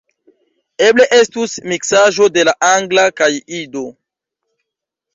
Eble 0.85 1.07
estus 1.17 1.53
miksaĵo 1.73 2.31
de 2.39 2.49
la 2.51 2.57
Angla 2.73 3.07
kaj 3.23 3.31
Ido. 3.63 3.89